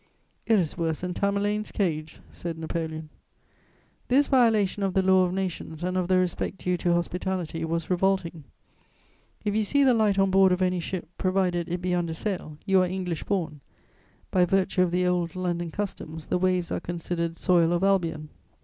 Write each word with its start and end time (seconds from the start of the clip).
"It 0.47 0.57
is 0.57 0.79
worse 0.79 1.01
than 1.01 1.13
Tamerlane's 1.13 1.71
cage," 1.71 2.21
said 2.31 2.57
Napoleon. 2.57 3.09
[Sidenote: 3.11 4.09
Ordered 4.09 4.09
to 4.09 4.15
St. 4.23 4.31
Helena.] 4.31 4.47
This 4.47 4.47
violation 4.55 4.81
of 4.83 4.93
the 4.95 5.01
Law 5.03 5.25
of 5.25 5.33
Nations 5.35 5.83
and 5.83 5.95
of 5.95 6.07
the 6.07 6.17
respect 6.17 6.57
due 6.57 6.75
to 6.77 6.93
hospitality 6.93 7.63
was 7.63 7.91
revolting. 7.91 8.43
If 9.45 9.53
you 9.53 9.63
see 9.63 9.83
the 9.83 9.93
light 9.93 10.17
on 10.17 10.31
board 10.31 10.51
of 10.51 10.63
any 10.63 10.79
ship, 10.79 11.07
provided 11.19 11.69
it 11.69 11.83
be 11.83 11.93
under 11.93 12.15
sail, 12.15 12.57
you 12.65 12.81
are 12.81 12.87
English 12.87 13.25
born; 13.25 13.61
by 14.31 14.43
virtue 14.43 14.81
of 14.81 14.89
the 14.89 15.05
old 15.05 15.35
London 15.35 15.69
customs, 15.69 16.25
the 16.25 16.39
waves 16.39 16.71
are 16.71 16.79
considered 16.79 17.33
_soil 17.33 17.71
of 17.71 17.83
Albion. 17.83 18.29